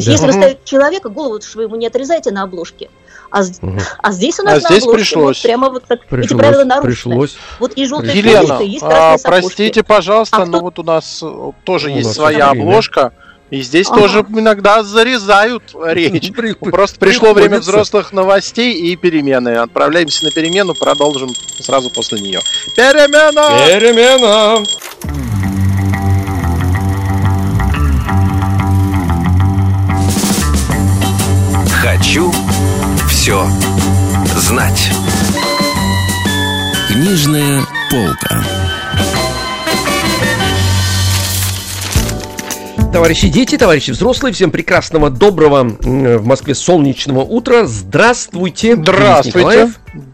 [0.00, 0.12] есть, Да.
[0.12, 2.90] если вы ставите человека, голову что вы ему не отрезаете на обложке.
[3.30, 3.80] А, Мгм.
[4.02, 5.36] а здесь у нас А на здесь обложке пришлось.
[5.38, 7.14] вот прямо вот так эти Пришлось, правила нарушены.
[7.14, 7.36] пришлось.
[7.58, 11.50] Вот есть желтая Елена, есть а, простите, пожалуйста, А но кто- вот у нас э,
[11.64, 12.62] тоже У есть нас своя время.
[12.62, 13.12] обложка,
[13.50, 14.00] и здесь Ага.
[14.00, 16.32] тоже иногда зарезают речь.
[16.32, 19.50] При- Просто пришло время взрослых новостей и перемены.
[19.56, 21.30] Отправляемся на перемену, продолжим
[21.60, 22.40] сразу после нее.
[22.76, 23.66] Перемена!
[23.68, 24.64] Перемена!
[31.82, 32.32] Хочу
[33.08, 33.46] все
[34.36, 34.90] знать.
[36.88, 38.44] Книжная полка.
[42.96, 47.66] Товарищи дети, товарищи взрослые, всем прекрасного, доброго в Москве солнечного утра.
[47.66, 48.74] Здравствуйте.
[48.74, 49.70] Здравствуйте.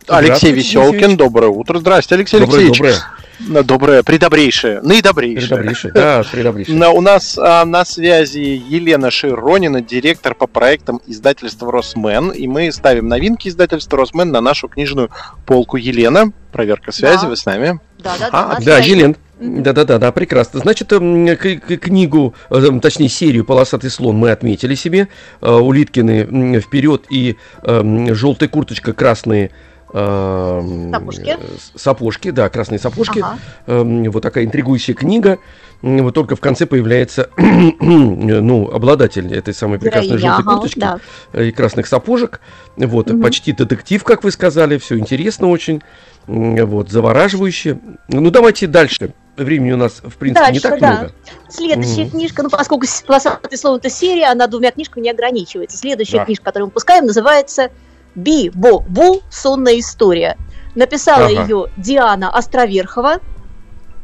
[0.08, 1.78] Алексей Здравствуйте, Веселкин, доброе утро.
[1.78, 2.98] Здрасте, Алексей Доброе, Алексеевич.
[3.38, 3.62] доброе.
[3.62, 4.02] Доброе.
[4.02, 5.48] Предобрейшее, наидобрейшее.
[5.48, 5.92] Предобрейшее.
[5.94, 6.76] Да, предобрейшее.
[6.76, 12.72] На- у нас а, на связи Елена Широнина, директор по проектам издательства «Росмен», и мы
[12.72, 15.08] ставим новинки издательства «Росмен» на нашу книжную
[15.46, 15.76] полку.
[15.76, 17.28] Елена, проверка связи, Да.
[17.28, 17.78] вы с нами?
[18.00, 18.64] Да, да, А, да.
[18.64, 19.10] Да, нас Елен.
[19.10, 19.18] Мгм.
[19.42, 20.60] Да-да-да, да, прекрасно.
[20.60, 25.08] Значит, эм, книгу, э, м, точнее серию «Полосатый слон» мы отметили себе.
[25.40, 29.50] Э, Улиткины вперед и эм, желтая курточка, красные
[29.92, 31.36] эм, Сапожки.
[31.38, 31.38] э,
[31.74, 33.18] Сапожки, да, красные сапожки.
[33.18, 33.38] Ага.
[33.66, 35.38] Эм, Вот такая интригующая книга.
[35.82, 41.00] Вот только в конце появляется, ну, обладатель этой самой прекрасной Героиня, желтой ага, курточки да.
[41.42, 42.40] и красных сапожек.
[42.76, 43.20] Вот, Мгм.
[43.20, 45.82] почти детектив, как вы сказали, все интересно очень,
[46.28, 47.80] вот, завораживающе.
[48.08, 49.12] Ну, давайте дальше.
[49.36, 50.90] Времени у нас, в принципе, не Дальше, так да.
[50.92, 51.12] много.
[51.48, 52.10] Следующая Мгм.
[52.10, 55.78] книжка, ну поскольку полосатый слово это серия, она двумя книжками не ограничивается.
[55.78, 56.24] Следующая Да.
[56.26, 57.70] книжка, которую мы выпускаем, называется
[58.14, 60.36] Би Бо Бу Сонная история.
[60.74, 61.42] Написала Ага.
[61.42, 63.20] ее Диана Островерхова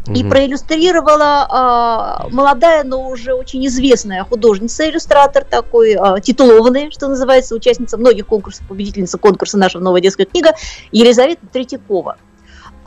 [0.06, 0.30] и Мгм.
[0.30, 8.26] проиллюстрировала а, молодая, но уже очень известная художница-иллюстратор такой, а, титулованная, что называется, участница многих
[8.26, 10.54] конкурсов, победительница конкурса «Наша новая детская книга»
[10.92, 12.16] Елизавета Третьякова.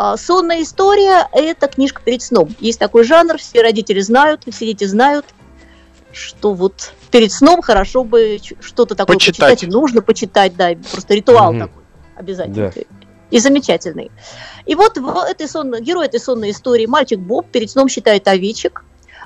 [0.04, 2.56] А, Сонная история– это книжка перед сном.
[2.60, 5.28] Есть такой жанр, все родители знают, все дети знают,
[6.12, 9.60] что вот перед сном хорошо бы что-то такое Почитать.
[9.60, 9.72] почитать.
[9.72, 11.68] нужно почитать, да, просто ритуал Мгм.
[11.68, 11.84] такой
[12.16, 12.74] обязательно.
[12.76, 12.82] Да.
[13.30, 14.10] И замечательный.
[14.66, 18.84] И вот в этой сонной, герой этой сонной истории, мальчик Боб, перед сном считает овечек.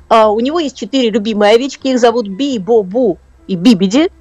[0.09, 4.11] А, у него есть четыре любимые овечки, их зовут Би, Бо, Бу и Бибиди.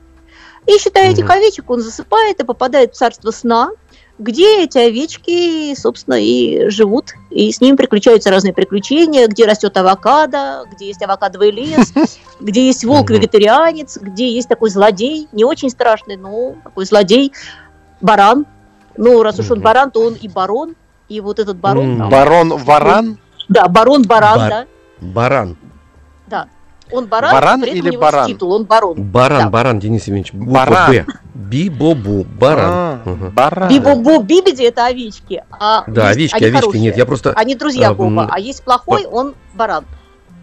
[0.67, 1.33] И считая этих Мгм.
[1.33, 3.73] овечек, он засыпает и попадает в царство сна,
[4.19, 7.15] где эти овечки, собственно, и живут.
[7.31, 11.93] И с ними приключаются разные приключения, где растет авокадо, где есть авокадовый лес,
[12.41, 17.33] где есть волк-вегетарианец, где есть такой злодей, не очень страшный, но такой злодей,
[18.01, 18.47] баран.
[18.97, 20.77] Ну, раз уж он баран, то он и барон.
[21.09, 21.93] И вот этот барон...
[21.93, 21.99] М.
[21.99, 23.19] там- Барон Варан?
[23.49, 24.67] Да, барон-баран, Бар- да.
[25.01, 25.57] Баран.
[26.29, 26.49] Да.
[26.93, 28.27] Он баран, Баран при этом или у него баран?
[28.27, 29.03] титул, он барон.
[29.03, 29.51] Баран, Да.
[29.51, 30.33] баран, Денис Евгеньевич.
[30.35, 30.91] Баран.
[30.93, 31.07] Б.
[31.35, 32.25] Би-бо-бу.
[32.25, 32.71] Баран.
[32.71, 33.31] А, Ага.
[33.31, 33.69] Баран.
[33.69, 35.43] Би-бо-бо, бибиди– это овечки.
[35.51, 36.61] А Да, есть- овечки, они овечки.
[36.61, 36.83] хорошие.
[36.83, 37.33] Нет, я просто...
[37.37, 39.87] Они друзья а, Боба, м, а есть плохой, он баран.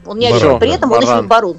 [0.06, 1.26] Он не Баран, овечка, при этом он еще баран.
[1.26, 1.58] и барон.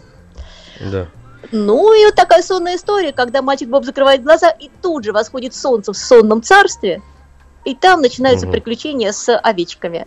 [0.91, 1.07] Да.
[1.53, 5.55] Ну и вот такая сонная история, когда мальчик Боб закрывает глаза, и тут же восходит
[5.55, 7.01] солнце в сонном царстве,
[7.65, 8.53] и там начинаются Мгм.
[8.53, 10.07] приключения с овечками.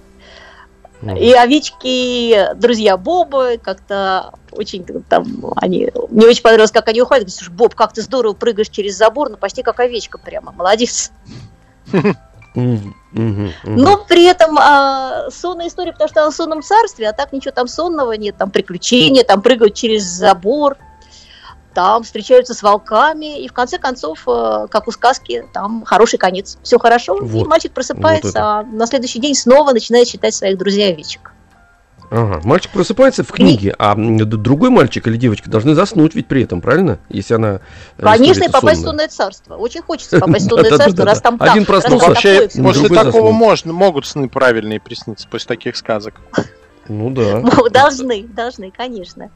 [1.02, 1.18] Мгм.
[1.18, 7.30] И овечки, друзья Боба, как-то очень там, они, мне очень понравилось, как они уходят.
[7.32, 11.12] Слушай, Боб, как ты здорово прыгаешь через забор, ну почти как овечка прямо, молодец.
[12.56, 17.52] Но при этом а, сонная история, потому что она в сонном царстве, а так ничего
[17.52, 20.78] там сонного нет, там приключения, там прыгают через забор,
[21.74, 26.58] там встречаются с волками, и в конце концов, э, как у сказки, там хороший конец.
[26.64, 27.48] Все хорошо, и Вот.
[27.48, 28.44] мальчик просыпается, Вот это.
[28.60, 31.34] а на следующий день снова начинает считать своих друзей овечек.
[32.12, 32.42] Ага.
[32.44, 36.44] Мальчик просыпается в книге, а м, д- другой мальчик или девочка должны заснуть ведь при
[36.44, 37.00] этом, правильно?
[37.10, 37.60] Если она...
[37.98, 39.08] э, Конечно, и попасть в сонная.
[39.08, 39.56] сонное царство.
[39.56, 40.84] Очень хочется попасть в сонное Да-да-да-да.
[40.86, 45.76] царство, раз там Один проснулся, Вообще, после такого можно, могут сны правильные присниться после таких
[45.76, 46.16] сказок.
[46.88, 47.42] Ну да.
[47.72, 49.30] Должны, должны, конечно.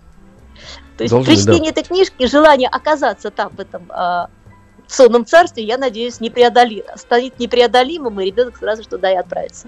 [0.97, 4.27] То есть Должны, при чтении этой книжки желание оказаться там, в этом а,
[4.87, 9.67] сонном царстве, я надеюсь, непреодолимо, станет непреодолимым, и ребенок сразу же туда и отправится.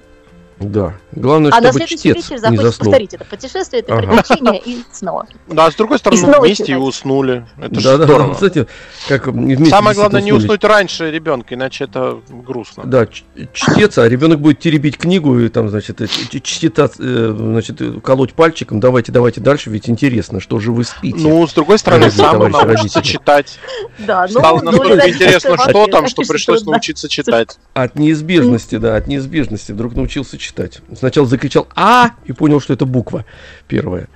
[0.61, 0.93] Да.
[1.13, 2.85] Главное, А на чтобы следующий чтец вечер не захочется заснул.
[2.91, 4.07] повторить это путешествие, это Ага.
[4.23, 5.27] приключение и снова.
[5.47, 7.45] Ну, а с другой стороны, вместе и уснули.
[7.59, 8.27] Это же Да, да, здорово.
[8.29, 8.33] да.
[8.35, 8.67] Кстати,
[9.09, 12.83] как вместе Самое главное, не уснуть раньше ребенка, иначе это грустно.
[12.85, 13.07] Да,
[13.53, 17.81] чтец, а ребенок будет теребить книгу и там, значит, э, ч- ч- чтета, э, значит,
[17.81, 18.79] э, колоть пальчиком.
[18.79, 21.17] Давайте, давайте дальше, ведь интересно, что же вы спите.
[21.19, 23.57] Ну, с другой стороны, сам научится читать.
[23.99, 27.57] Да, ну, Стало ну, настолько интересно, что там, что пришлось научиться читать.
[27.73, 30.50] От неизбежности, да, от неизбежности вдруг научился читать.
[30.97, 33.25] Сначала закричал «А!» и понял, что это буква
[33.67, 34.07] первая.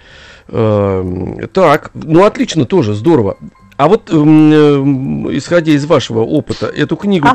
[0.50, 3.38] Эм, Так, ну отлично тоже, здорово.
[3.78, 7.28] А вот, эм, эм, исходя из вашего опыта, эту книгу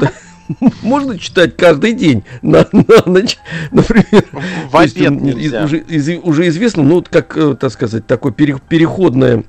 [0.82, 3.36] можно читать каждый день на, на ночь,
[3.72, 4.24] например?
[4.72, 5.64] В есть, обед нельзя.
[5.64, 9.44] уже, из- уже известно, ну, вот как, э, так сказать, такой пере- переходный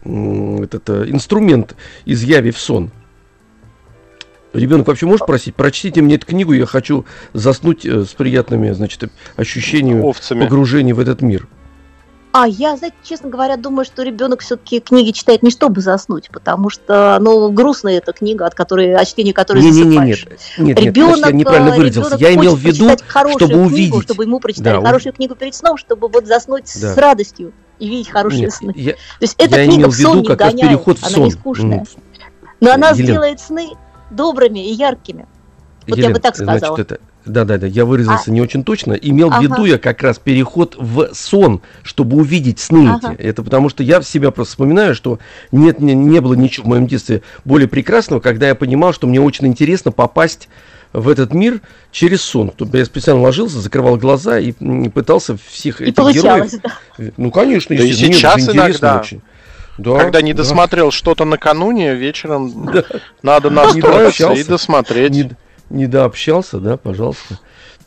[0.64, 2.92] этот, э, инструмент из яви в сон.
[4.54, 9.10] Ребенок вообще может просить, прочтите мне эту книгу, я хочу заснуть э, с приятными, значит,
[9.38, 10.42] ощущениями Овцами.
[10.44, 11.48] погружения в этот мир.
[12.34, 16.70] А я, знаете, честно говоря, думаю, что ребенок все-таки книги читает не чтобы заснуть, потому
[16.70, 20.28] что, ну, грустная эта книга, от которой, от чтения которой Не-не-не, нет, засыпаешь.
[20.58, 22.16] нет, нет, Ребенок, значит, я неправильно э, выразился.
[22.18, 24.04] Я имел в виду, чтобы книгу, увидеть.
[24.04, 26.94] чтобы ему прочитали Да, у- хорошую книгу перед сном, чтобы вот заснуть Да.
[26.94, 28.74] с радостью и видеть хорошие нет, сны.
[28.78, 30.70] я, То есть эта я книга имел в в виду сон не как раз вгоняет,
[30.72, 31.24] переход в она сон.
[31.26, 31.86] не скучная.
[32.62, 33.04] Но она Елена.
[33.04, 33.70] сделает сны
[34.12, 35.26] добрыми и яркими.
[35.88, 36.60] Вот я бы так сказала.
[36.60, 38.94] Значит, это, да, да, да, я выразился не очень точно.
[38.94, 39.42] Имел в Ага.
[39.42, 43.14] виду я как раз переход в сон, чтобы увидеть сны Ага.
[43.14, 43.22] эти.
[43.22, 45.20] Это потому что я в себя просто вспоминаю, что
[45.52, 49.20] нет, не, не было ничего в моем детстве более прекрасного, когда я понимал, что мне
[49.20, 50.50] очень интересно попасть
[50.94, 52.50] в этот мир через сон.
[52.50, 54.52] То Я специально ложился, закрывал глаза и
[54.90, 56.52] пытался всех И этих героев.
[56.62, 57.12] да.
[57.18, 59.00] Ну, конечно, Да и сейчас иногда.
[59.00, 59.22] очень.
[59.82, 60.44] Да, Когда не да.
[60.44, 62.84] досмотрел что-то накануне, вечером Да.
[63.24, 65.12] надо настроиться и досмотреть.
[65.12, 65.32] не,
[65.70, 67.40] не дообщался, да, пожалуйста.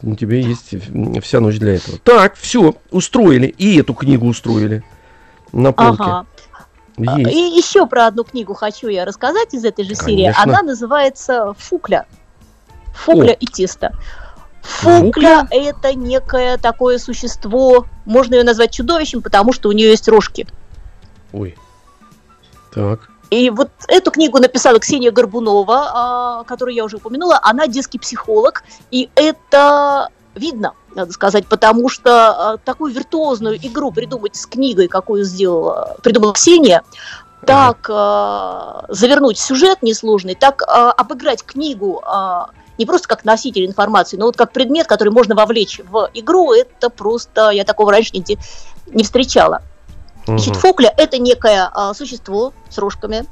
[0.03, 0.75] У тебя есть
[1.23, 1.99] вся ночь для этого.
[2.05, 3.47] Так, все, устроили.
[3.47, 4.83] И эту книгу устроили.
[5.53, 6.03] На полке.
[6.03, 6.27] Ага.
[6.97, 7.33] Есть.
[7.33, 10.25] И еще про одну книгу хочу я рассказать из этой же серии.
[10.25, 10.43] Конечно.
[10.43, 12.07] Она называется «Фукля».
[12.95, 13.37] Фукля О.
[13.39, 13.93] и тесто.
[14.63, 15.01] Фукля?
[15.01, 20.47] Фукля– это некое такое существо, можно ее назвать чудовищем, потому что у нее есть рожки.
[21.33, 21.57] Ой.
[22.75, 23.09] Так.
[23.31, 27.41] И вот эту книгу написала Ксения Горбунова, а, которую я уже упомянула.
[27.43, 34.37] Она детский психолог, и это видно, надо сказать, потому что а, такую виртуозную игру придумать
[34.37, 36.83] с книгой, какую сделала, придумала Ксения,
[37.47, 42.03] так а, завернуть сюжет несложный, так обыграть книгу
[42.77, 46.91] не просто как носитель информации, но вот как предмет, который можно вовлечь в игру, это
[46.91, 48.37] просто я такого раньше не,
[48.87, 49.63] не встречала.
[50.27, 53.27] Значит, фукля– это некое а, существо с рожками,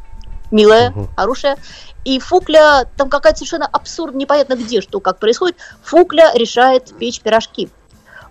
[0.50, 1.08] милое, Мгм.
[1.16, 1.56] хорошее.
[2.04, 5.56] И фукля, там какая-то совершенно абсурд, непонятно где, что, как происходит.
[5.82, 7.70] Фукля решает печь пирожки.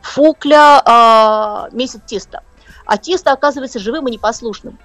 [0.02, 2.42] Фукля а, месит тесто.
[2.86, 4.78] А тесто оказывается живым и непослушным.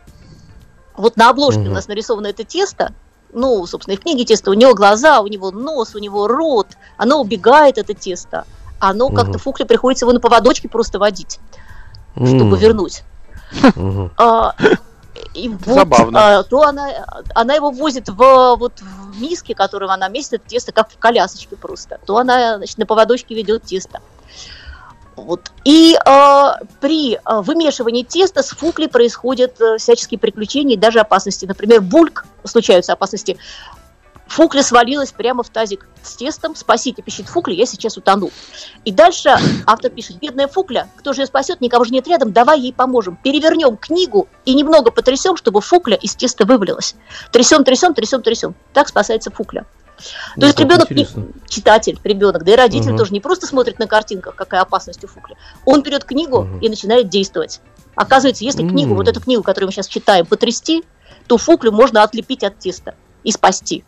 [0.96, 1.70] Вот на обложке Мгм.
[1.70, 2.92] у нас нарисовано это тесто.
[3.32, 4.50] Ну, собственно, и в книге тесто.
[4.50, 6.68] У него глаза, у него нос, у него рот.
[6.96, 8.44] Оно убегает, это тесто.
[8.78, 11.40] Оно как-то фукле приходится его на поводочке просто водить,
[12.14, 13.02] чтобы М, вернуть.
[14.16, 14.54] А,
[15.34, 16.38] и вот, Забавно.
[16.38, 16.88] а, то она,
[17.34, 21.56] она его возит в, вот, в миске, которую она месит, это тесто, как в колясочке
[21.56, 21.98] просто.
[22.06, 24.00] То она значит, на поводочке ведет тесто.
[25.16, 25.50] Вот.
[25.64, 31.46] И а, при а, вымешивании теста с фукли происходят а, всяческие приключения и даже опасности.
[31.46, 33.38] Например, бульк, случаются опасности.
[34.28, 36.56] Фукля свалилась прямо в тазик с тестом.
[36.56, 38.30] Спасите, пищит Фукля, я сейчас утону.
[38.84, 39.34] И дальше
[39.66, 43.16] автор пишет, бедная Фукля, кто же ее спасет, никого же нет рядом, давай ей поможем.
[43.22, 46.96] Перевернем книгу и немного потрясем, чтобы Фукля из теста вывалилась.
[47.30, 48.54] Трясем, трясем, трясем, трясем.
[48.72, 49.62] Так спасается Фукля.
[49.62, 50.02] То
[50.36, 51.08] Ну, есть ребенок, не-
[51.48, 52.98] читатель, ребенок, да и родитель Мгм.
[52.98, 55.36] тоже не просто смотрит на картинках, какая опасность у Фукля.
[55.64, 56.58] Он берет книгу Мгм.
[56.58, 57.60] и начинает действовать.
[57.94, 58.96] Оказывается, если книгу, М.
[58.96, 60.84] вот эту книгу, которую мы сейчас читаем, потрясти,
[61.28, 63.84] то Фуклю можно отлепить от теста и спасти.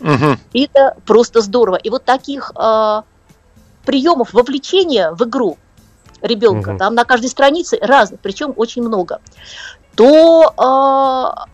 [0.00, 0.38] Мгм.
[0.52, 1.76] И это просто здорово.
[1.76, 3.04] И вот таких а,
[3.84, 5.58] приемов вовлечения в игру
[6.22, 6.78] ребенка, Мгм.
[6.78, 9.20] там на каждой странице разных, причем очень много,
[9.94, 11.46] то а,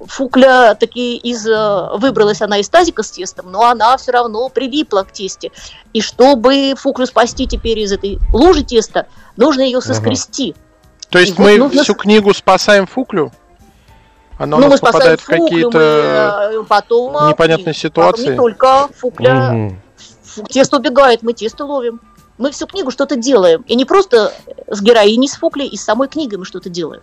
[0.00, 5.02] Фукля таки из, а, выбралась она из тазика с тестом, но она все равно прилипла
[5.02, 5.52] к тесте.
[5.92, 10.54] И чтобы Фуклю спасти теперь из этой лужи теста, нужно ее соскрести.
[11.10, 13.32] То есть И вот мы нужно всю книгу спасаем Фуклю?
[14.38, 16.48] Она у ну, мы нас попадает в какие-то...
[16.52, 18.22] мы, э, потом, а, непонятные и- ситуации.
[18.22, 19.70] потом Не только Фукля.
[20.24, 22.00] Фу, Тесто убегает, мы тесто ловим.
[22.36, 23.62] Мы всю книгу что-то делаем.
[23.62, 24.34] И не просто
[24.68, 27.02] с героиней, с Фуклей, и с самой книгой мы что-то делаем.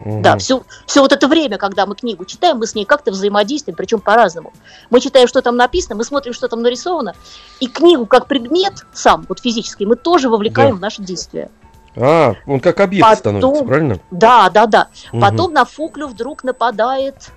[0.00, 0.22] Мгм.
[0.22, 3.76] Да, все, все вот это время, когда мы книгу читаем, мы с ней как-то взаимодействуем,
[3.76, 4.52] причем по-разному.
[4.90, 7.14] Мы читаем, что там написано, мы смотрим, что там нарисовано,
[7.60, 10.76] и книгу как предмет сам, вот физический, мы тоже вовлекаем Да.
[10.76, 11.50] в наши действия.
[11.96, 13.98] А, он как объект Потом- становится, правильно?
[14.10, 14.88] Да, да, да.
[15.12, 15.20] Мгм.
[15.20, 17.30] Потом на Фуклю вдруг нападает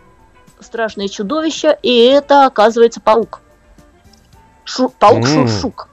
[0.59, 3.41] страшное чудовище, и это оказывается паук.
[4.63, 5.25] Шу- паук М.
[5.25, 5.89] Шуршук.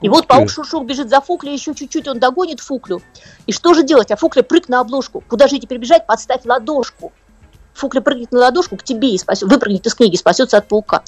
[0.00, 3.00] И вот паук Шуршук бежит за Фуклей, еще чуть-чуть он догонит Фуклю.
[3.46, 4.10] И что же делать?
[4.10, 5.22] А Фукля прыг на обложку.
[5.26, 6.06] Куда же теперь бежать?
[6.06, 7.12] Подставь ладошку.
[7.78, 11.02] Фукля прыгнет на ладошку к тебе и спасет, выпрыгнет из книги, спасется от паука.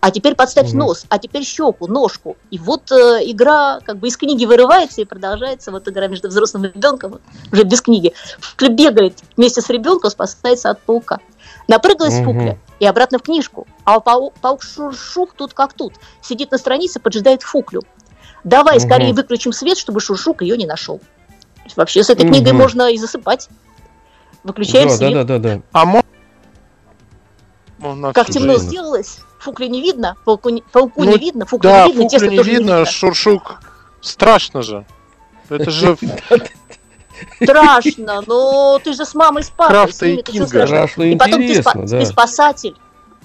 [0.00, 0.78] А теперь подставь Мгм.
[0.80, 2.36] нос, а теперь щеку, ножку.
[2.50, 5.70] И вот э, игра как бы из книги вырывается и продолжается.
[5.70, 7.20] Вот игра между взрослым и ребенком,
[7.52, 8.12] уже без книги.
[8.40, 11.20] Фукля бегает вместе с ребенком, спасается от паука.
[11.68, 12.24] Напрыгалась Мгм.
[12.24, 13.66] Фукля и обратно в книжку.
[13.84, 15.92] А пау- паук Шуршук тут как тут.
[16.22, 17.82] Сидит на странице, поджидает Фуклю.
[18.42, 18.84] Давай Мгм.
[18.88, 21.00] скорее выключим свет, чтобы Шуршук ее не нашел.
[21.76, 22.62] Вообще с этой книгой Мгм.
[22.62, 23.48] можно и засыпать.
[24.44, 25.12] Выключаем Да, свет.
[25.14, 25.62] да, да, да, да.
[25.72, 25.84] А
[28.14, 28.64] Как темно Жена.
[28.64, 32.28] сделалось, Фукля не видно, пауку не, пауку Ну, не видно, Фукля Да, не видно, тесто
[32.28, 33.60] не тоже видно, Шуршук.
[34.00, 34.86] Страшно же.
[35.48, 35.96] Это же
[37.42, 40.66] Страшно, но ты же с мамой с папой, Крафта с ними и Кинга.
[40.66, 41.02] страшно.
[41.02, 42.00] И потом ты, спа- да.
[42.00, 42.76] ты спасатель.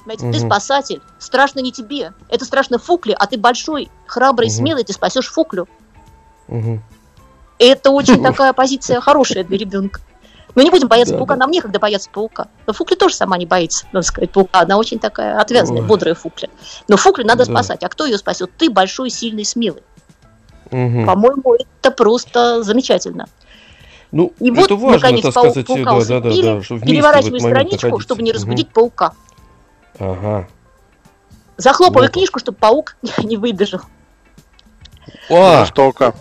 [0.06, 0.50] Понимаете, ты Мгм.
[0.50, 1.02] спасатель.
[1.20, 2.14] Страшно не тебе.
[2.30, 4.56] Это страшно Фукле, а ты большой, храбрый, Мгм.
[4.56, 5.68] смелый, ты спасешь Фуклю.
[6.50, 6.80] И
[7.60, 10.02] это очень такая позиция хорошая для ребенка.
[10.56, 11.40] Мы не будем бояться Да, паука, да.
[11.42, 12.48] нам некогда бояться паука.
[12.68, 14.60] Но Фукля тоже сама не боится, надо сказать, паука.
[14.62, 15.88] Она очень такая отвязная, Ой.
[15.88, 16.50] бодрая Фукля.
[16.88, 17.52] Но Фуклю надо Да.
[17.52, 17.84] спасать.
[17.84, 18.52] А кто ее спасет?
[18.58, 19.84] Ты большой, сильный, смелый.
[20.72, 21.06] Мгм.
[21.06, 23.28] По-моему, это просто замечательно.
[24.12, 26.32] Ну, И вот, это важно, наконец, так пау- сказать, паука да, да, да, да,
[27.32, 27.48] момент страничку,
[27.88, 28.00] находиться.
[28.02, 29.14] чтобы не разбудить паука.
[30.00, 30.48] Ага.
[31.58, 32.12] Захлопывай Ну.
[32.14, 33.82] книжку, чтобы паук не выбежал.
[35.30, 36.14] А, жестоко.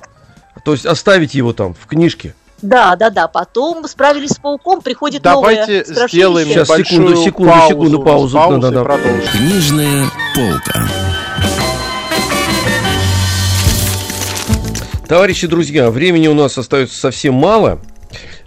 [0.65, 2.35] то есть оставить его там, в книжке.
[2.63, 3.29] Да, да, да.
[3.29, 8.61] Потом справились с пауком, приходит Давайте новое сделаем Сейчас, секунду, секунду, паузу, секунду, паузу, паузу
[8.61, 8.99] да, да, да.
[9.33, 10.89] Книжная полка.
[15.09, 17.81] Товарищи друзья, времени у нас остается совсем мало.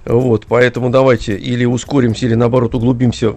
[0.06, 3.34] Вот, поэтому давайте или ускоримся, или наоборот углубимся,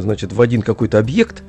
[0.00, 1.42] значит, в один какой-то объект.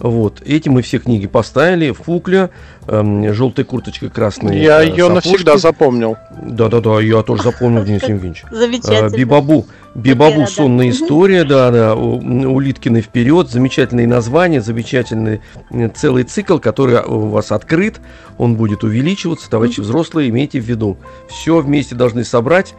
[0.00, 1.92] Вот, эти мы все книги поставили.
[1.92, 2.50] Фукля,
[2.88, 5.28] эм, желтая курточка, красные Я э, ее сапожки.
[5.28, 6.16] навсегда запомнил.
[6.42, 8.44] Да-да-да, я тоже запомнил, Денис Евгеньевич.
[8.50, 9.14] А, Замечательно.
[9.14, 17.02] Бибабу, Бибабу сонная история, да, да, Улиткины вперед, замечательные названия, замечательный э, целый цикл, который
[17.02, 18.00] у вас открыт,
[18.38, 20.96] он будет увеличиваться, товарищи взрослые, имейте в виду,
[21.28, 22.74] все вместе должны собрать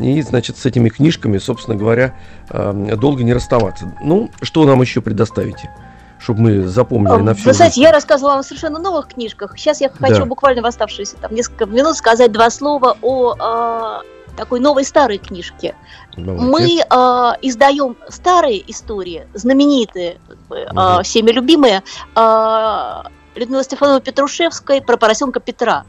[0.00, 2.14] и, значит, с этими книжками, собственно говоря,
[2.50, 3.92] э, долго не расставаться.
[4.02, 5.70] Ну, что нам еще предоставите,
[6.24, 7.84] чтобы мы запомнили на всю Вы знаете, жизнь?
[7.84, 9.58] я рассказывала вам о совершенно новых книжках.
[9.58, 10.24] Сейчас я хочу Да.
[10.24, 14.00] буквально в оставшиеся там несколько минут сказать два слова о а,
[14.34, 15.76] такой новой старой книжке.
[16.16, 16.44] Давайте.
[16.46, 20.18] Мы а, издаем старые истории, знаменитые,
[20.74, 21.04] а, Мгм.
[21.04, 21.82] всеми любимые,
[22.14, 25.84] а, Людмилы Стефановой Петрушевской про поросенка Петра.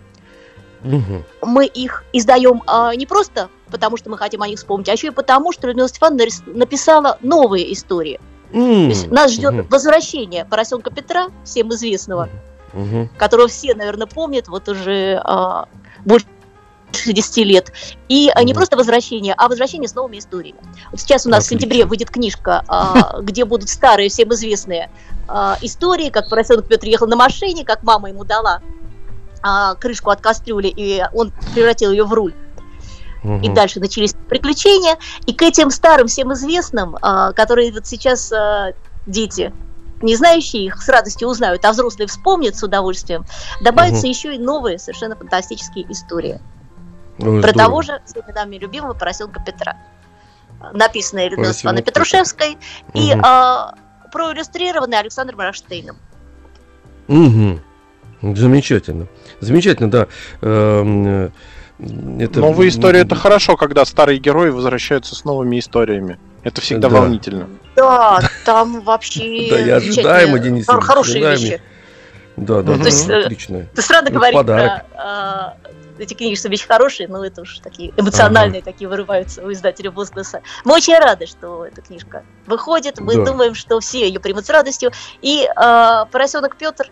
[0.81, 1.23] Мгм.
[1.43, 5.07] Мы их издаем а, не просто потому, что мы хотим о них вспомнить, а еще
[5.07, 8.19] и потому, что Людмила Стефановна написала новые истории.
[8.55, 12.29] То М, есть нас ждет мгм, возвращение поросенка Петра, всем известного,
[12.71, 13.09] мгм.
[13.17, 15.67] которого все, наверное, помнят, вот уже а,
[16.05, 16.25] больше
[17.05, 17.73] 10 лет.
[18.07, 20.59] И а, не просто возвращение, а возвращение с новыми историями.
[20.89, 21.57] Вот сейчас у нас Отлично.
[21.57, 24.89] в сентябре выйдет книжка, а, где будут старые, всем известные
[25.27, 28.61] а, истории, как поросенок Петр ехал на машине, как мама ему дала
[29.41, 32.33] а, крышку от кастрюли, и он превратил ее в руль.
[33.25, 33.53] И Мгм.
[33.55, 34.97] дальше начались приключения.
[35.25, 38.73] И к этим старым, всем известным, а, которые вот сейчас а,
[39.07, 39.51] дети,
[40.01, 43.25] не знающие их, с радостью узнают, а взрослые вспомнят с удовольствием,
[43.61, 44.09] добавятся Мгм.
[44.09, 46.39] еще и новые, совершенно фантастические истории.
[47.17, 47.53] Ой, Про здорово.
[47.53, 49.75] того же всеми нами любимого поросенка Петра.
[50.73, 51.83] Написанная Людмилой Степановной.
[51.83, 52.57] Петрушевской
[52.93, 53.21] и Мгм.
[53.25, 53.73] а,
[54.11, 55.97] проиллюстрированная Александром Раштейном.
[57.07, 57.59] Мгм.
[58.21, 59.07] Замечательно.
[59.39, 60.07] Замечательно, да.
[61.79, 61.83] Э,
[62.19, 66.17] это- Новые истории это хорошо, когда старые герои возвращаются с новыми историями.
[66.43, 66.99] Это всегда Да.
[67.01, 67.47] волнительно.
[67.75, 71.61] Да, там вообще Да, и ожидаемо, Денис хорошие вещи.
[72.37, 73.65] Да, да, Ну, да, то есть, э, отлично.
[73.73, 74.85] Ты странно Это говорить подарок.
[74.91, 75.57] про а,
[75.97, 80.41] эти книги, что вещи хорошие, но это уж такие эмоциональные такие вырываются у издателя возгласа.
[80.65, 82.99] Мы очень рады, что эта книжка выходит.
[82.99, 83.23] Мы Да.
[83.25, 84.91] думаем, что все ее примут с радостью.
[85.21, 86.91] И а, поросенок Петр,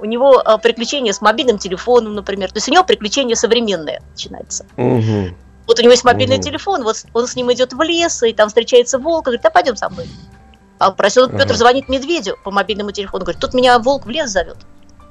[0.00, 2.48] у него а, приключения с мобильным телефоном, например.
[2.50, 4.66] То есть у него приключения современные начинаются.
[4.76, 5.36] Мгм.
[5.66, 6.42] Вот у него есть мобильный Мгм.
[6.44, 9.50] телефон, вот он с ним идет в лес, и там встречается волк, и говорит, а
[9.50, 10.08] пойдем со мной.
[10.78, 11.38] А поросенок Ага.
[11.38, 14.56] Петр звонит медведю по мобильному телефону, говорит, тут меня волк в лес зовет.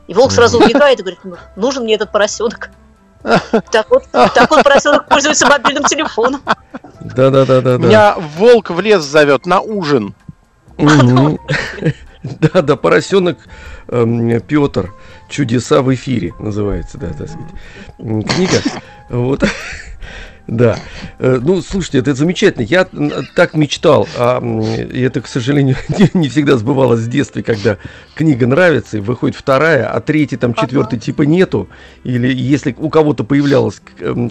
[0.08, 2.72] И волк сразу убегает и говорит, «Ну, нужен мне этот поросенок.
[3.72, 6.42] Так вот, так вот поросенок пользуется мобильным телефоном.
[7.02, 7.78] Да-да-да-да.
[7.78, 10.16] Меня волк в лес зовет на ужин.
[12.24, 13.38] Да-да, поросенок
[13.88, 14.94] эм, Петр.
[15.30, 17.52] Чудеса в эфире называется, да, так сказать.
[17.98, 18.62] Книга.
[19.10, 19.44] Вот.
[20.50, 20.80] Да.
[21.20, 22.64] Э, ну, слушайте, это замечательно.
[22.64, 22.88] Я
[23.36, 24.42] так мечтал, а
[24.94, 25.76] это, к сожалению,
[26.14, 27.78] не всегда сбывалось с детства, когда
[28.16, 31.70] книга нравится, и выходит вторая, а третья, там, четвертый типа нету.
[32.04, 33.82] Или если у кого-то появлялось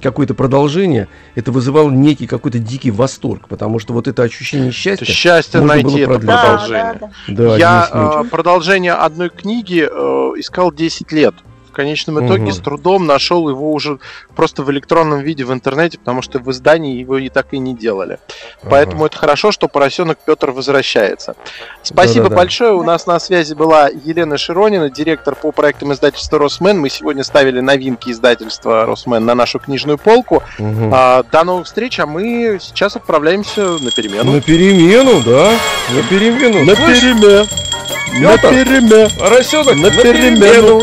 [0.03, 5.05] какое-то продолжение, это вызывало некий какой-то дикий восторг, потому что вот это ощущение счастья...
[5.05, 6.99] Это счастье найти это продолжение.
[7.01, 7.57] Да, да, да.
[7.57, 11.35] Я э, продолжение одной книги э, искал 10 лет
[11.79, 12.51] конечном итоге угу.
[12.51, 14.01] с трудом нашел его уже
[14.35, 17.73] просто в электронном виде в интернете, потому что в издании его и так и не
[17.73, 18.19] делали.
[18.63, 18.71] Ага.
[18.71, 21.37] Поэтому это хорошо, что поросенок Петр возвращается.
[21.85, 22.37] Спасибо Да-да-да.
[22.37, 22.73] большое.
[22.73, 26.81] У нас на связи была Елена Широнина, директор по проектам издательства Росмен.
[26.81, 30.43] Мы сегодня ставили новинки издательства Росмен на нашу книжную полку.
[30.59, 30.91] Угу.
[30.93, 34.33] А, до новых встреч, а мы сейчас отправляемся на перемену.
[34.33, 35.53] На перемену, да?
[35.95, 36.65] На перемену.
[36.65, 37.47] На перемену.
[38.19, 39.09] На перемену.
[39.17, 40.83] Поросенок на перемену.